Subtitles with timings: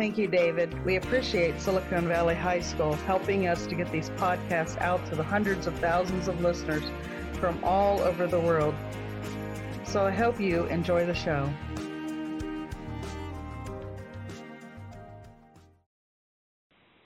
[0.00, 0.82] Thank you, David.
[0.86, 5.22] We appreciate Silicon Valley High School helping us to get these podcasts out to the
[5.22, 6.84] hundreds of thousands of listeners
[7.34, 8.74] from all over the world.
[9.84, 11.52] So I hope you enjoy the show.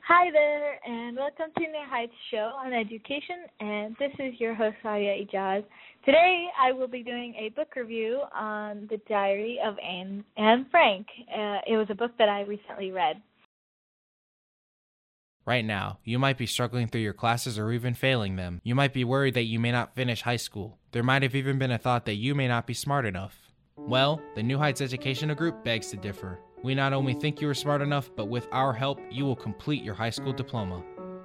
[0.07, 3.37] Hi there, and welcome to New Heights Show on Education.
[3.59, 5.65] And this is your host, Sadia Eijaz.
[6.05, 11.07] Today, I will be doing a book review on the Diary of Anne, Anne Frank.
[11.35, 13.23] Uh, it was a book that I recently read.
[15.47, 18.61] Right now, you might be struggling through your classes or even failing them.
[18.63, 20.77] You might be worried that you may not finish high school.
[20.93, 23.39] There might have even been a thought that you may not be smart enough.
[23.79, 26.41] Well, the New Heights Educational Group begs to differ.
[26.65, 29.83] We not only think you are smart enough, but with our help, you will complete
[29.83, 30.83] your high school diploma.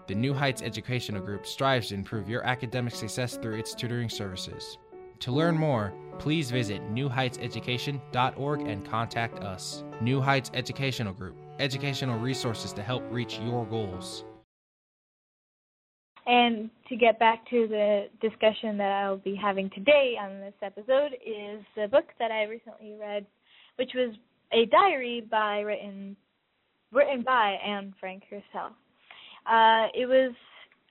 [0.07, 4.77] The New Heights Educational Group strives to improve your academic success through its tutoring services.
[5.19, 9.85] To learn more, please visit newheightseducation.org and contact us.
[10.01, 14.25] New Heights Educational Group, educational resources to help reach your goals.
[16.27, 21.13] And to get back to the discussion that I'll be having today on this episode
[21.25, 23.25] is the book that I recently read,
[23.77, 24.15] which was
[24.53, 26.15] a diary by written
[26.91, 28.73] written by Anne Frank herself.
[29.45, 30.33] Uh, it was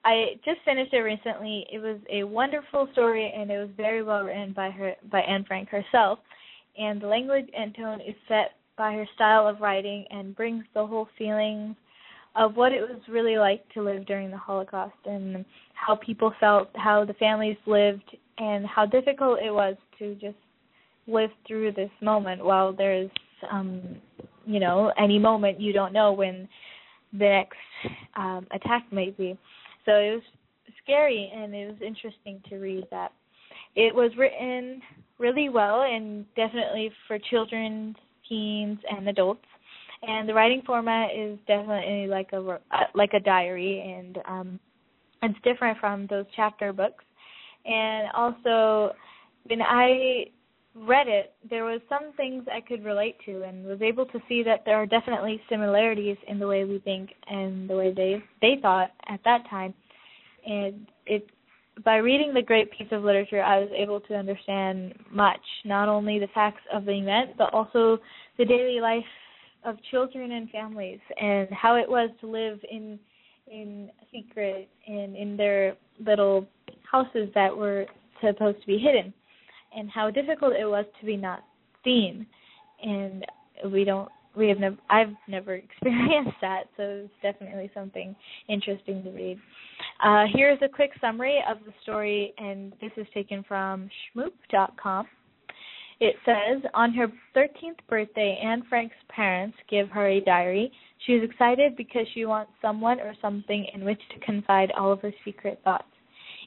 [0.05, 1.67] I just finished it recently.
[1.73, 5.45] It was a wonderful story and it was very well written by her by Anne
[5.47, 6.19] Frank herself.
[6.79, 10.87] And the language and tone is set by her style of writing and brings the
[10.87, 11.75] whole feeling
[12.37, 16.69] of what it was really like to live during the Holocaust and how people felt,
[16.75, 20.37] how the families lived, and how difficult it was to just
[21.09, 23.11] live through this moment while there's
[23.51, 23.97] um
[24.47, 26.49] you know any moment you don't know when
[27.13, 27.57] the next
[28.17, 29.39] um attack may be.
[29.85, 30.23] So it was
[30.83, 33.13] scary and it was interesting to read that.
[33.77, 34.83] It was written
[35.19, 37.97] really well and definitely for children
[38.29, 39.45] teens and adults.
[40.03, 44.61] And the writing format is definitely like a uh, like a diary and um
[45.23, 47.05] it's different from those chapter books.
[47.65, 48.95] And also
[49.49, 50.27] when i
[50.75, 54.43] read it, there was some things I could relate to and was able to see
[54.45, 58.61] that there are definitely similarities in the way we think and the way they they
[58.61, 59.75] thought at that time.
[60.47, 61.29] And it
[61.85, 66.19] by reading the great piece of literature, I was able to understand much, not only
[66.19, 67.99] the facts of the event, but also
[68.37, 69.05] the daily life
[69.65, 72.99] of children and families and how it was to live in
[73.51, 75.75] in secret and in their
[76.05, 76.47] little
[76.91, 77.87] houses that were
[78.21, 79.13] supposed to be hidden
[79.77, 81.45] and how difficult it was to be not
[81.85, 82.27] seen
[82.83, 83.25] and
[83.73, 88.15] we don't we have never I've never experienced that so it's definitely something
[88.49, 89.39] interesting to read.
[90.03, 95.07] Uh, here's a quick summary of the story and this is taken from shmoop.com.
[96.01, 100.71] It says on her 13th birthday Anne Frank's parents give her a diary.
[101.07, 105.01] She is excited because she wants someone or something in which to confide all of
[105.01, 105.85] her secret thoughts.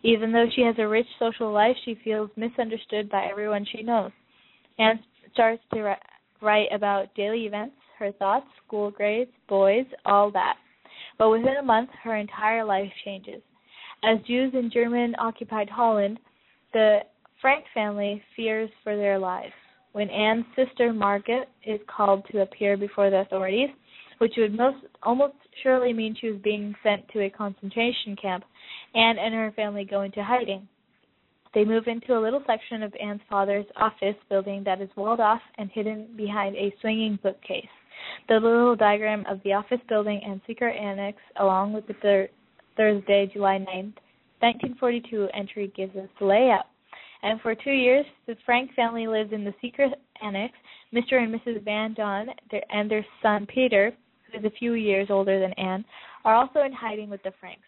[0.03, 4.11] Even though she has a rich social life, she feels misunderstood by everyone she knows.
[4.79, 4.99] Anne
[5.33, 5.95] starts to
[6.41, 10.55] write about daily events, her thoughts, school grades, boys, all that.
[11.17, 13.41] But within a month, her entire life changes.
[14.03, 16.17] As Jews in German occupied Holland,
[16.73, 17.01] the
[17.39, 19.53] Frank family fears for their lives.
[19.91, 23.69] When Anne's sister Margaret is called to appear before the authorities,
[24.17, 28.43] which would most almost surely mean she was being sent to a concentration camp,
[28.95, 30.67] Anne and her family go into hiding.
[31.53, 35.41] They move into a little section of Anne's father's office building that is walled off
[35.57, 37.65] and hidden behind a swinging bookcase.
[38.29, 42.29] The little diagram of the office building and secret annex, along with the thir-
[42.77, 43.97] Thursday, July 9th,
[44.39, 46.67] 1942 entry, gives us the layout.
[47.23, 50.53] And for two years, the Frank family lives in the secret annex,
[50.93, 51.21] Mr.
[51.21, 51.63] and Mrs.
[51.63, 52.27] Van Daan
[52.69, 53.91] and their son Peter,
[54.31, 55.85] who is a few years older than Anne,
[56.25, 57.67] are also in hiding with the Franks.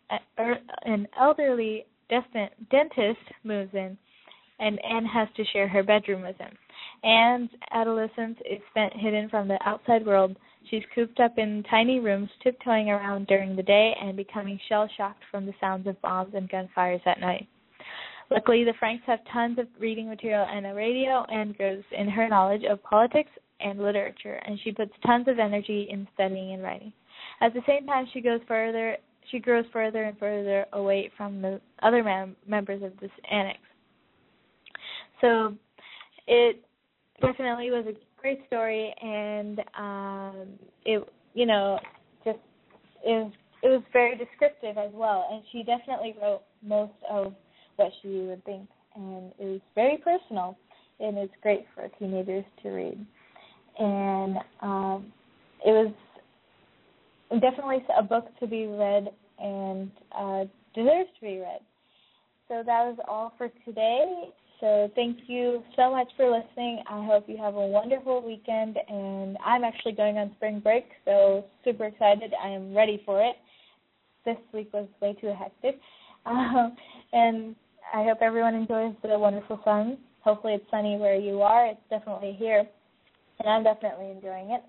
[0.85, 3.97] an elderly dentist, moves in,
[4.59, 6.51] and Anne has to share her bedroom with him.
[7.03, 10.35] Anne's adolescence is spent hidden from the outside world.
[10.69, 15.23] She's cooped up in tiny rooms, tiptoeing around during the day and becoming shell shocked
[15.31, 17.47] from the sounds of bombs and gunfires at night.
[18.29, 22.29] Luckily, the Franks have tons of reading material and a radio and grows in her
[22.29, 26.93] knowledge of politics and literature, and she puts tons of energy in studying and writing.
[27.41, 28.97] At the same time, she goes further.
[29.31, 33.59] She grows further and further away from the other mem- members of this annex.
[35.21, 35.55] So,
[36.27, 36.63] it
[37.21, 40.47] definitely was a great story, and um,
[40.85, 41.79] it, you know,
[42.23, 42.39] just
[43.05, 43.31] it was
[43.63, 47.33] it was very descriptive as well, and she definitely wrote most of
[47.75, 50.57] what she would think, and it was very personal,
[50.99, 53.05] and it's great for teenagers to read.
[53.79, 55.13] And um,
[55.65, 55.93] it was
[57.39, 60.43] definitely a book to be read and uh,
[60.75, 61.61] deserves to be read.
[62.47, 64.29] So that was all for today.
[64.59, 66.83] So thank you so much for listening.
[66.87, 68.77] I hope you have a wonderful weekend.
[68.87, 72.33] And I'm actually going on spring break, so super excited.
[72.43, 73.35] I am ready for it.
[74.25, 75.79] This week was way too hectic.
[76.23, 76.75] Um,
[77.13, 77.55] and
[77.95, 79.97] I hope everyone enjoys the wonderful sun.
[80.19, 81.65] Hopefully it's sunny where you are.
[81.65, 82.63] It's definitely here,
[83.39, 84.61] and I'm definitely enjoying it.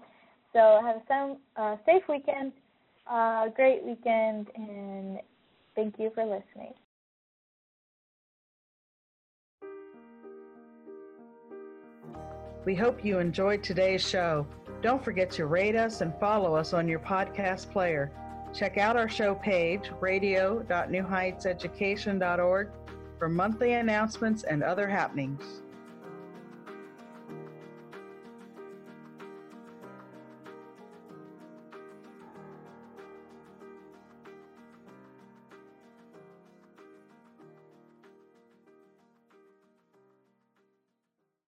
[0.52, 2.52] So have a sound, uh, safe weekend,
[3.06, 5.18] uh, great weekend, and
[5.74, 6.74] thank you for listening.
[12.64, 14.46] We hope you enjoyed today's show.
[14.82, 18.12] Don't forget to rate us and follow us on your podcast player.
[18.52, 22.70] Check out our show page, radio.newheightseducation.org,
[23.18, 25.61] for monthly announcements and other happenings.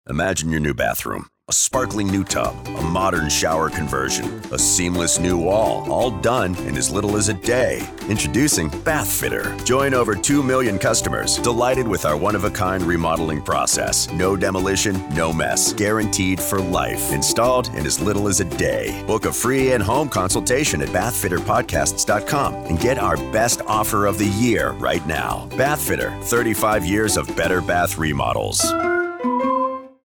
[0.08, 5.38] Imagine your new bathroom a sparkling new tub, a modern shower conversion, a seamless new
[5.38, 7.88] wall, all done in as little as a day.
[8.10, 9.56] Introducing Bath Fitter.
[9.64, 14.12] Join over 2 million customers delighted with our one of a kind remodeling process.
[14.12, 15.72] No demolition, no mess.
[15.72, 17.12] Guaranteed for life.
[17.14, 19.02] Installed in as little as a day.
[19.06, 24.28] Book a free in home consultation at bathfitterpodcasts.com and get our best offer of the
[24.28, 25.49] year right now.
[25.56, 28.70] Bath Fitter 35 years of better bath remodels.